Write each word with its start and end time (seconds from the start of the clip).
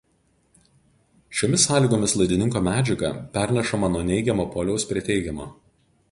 Šiomis 1.41 1.65
sąlygomis 1.67 2.15
laidininko 2.21 2.61
medžiaga 2.69 3.11
pernešama 3.35 3.91
nuo 3.97 4.01
neigiamo 4.07 4.47
poliaus 4.55 4.87
prie 4.93 5.05
teigiamo. 5.11 5.47